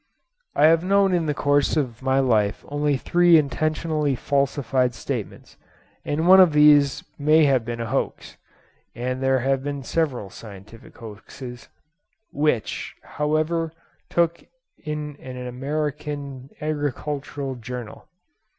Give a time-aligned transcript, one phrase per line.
[0.55, 5.57] I have known in the course of my life only three intentionally falsified statements,
[6.03, 8.35] and one of these may have been a hoax
[8.95, 11.67] (and there have been several scientific hoaxes)
[12.31, 13.71] which, however,
[14.09, 14.43] took
[14.83, 18.07] in an American Agricultural Journal.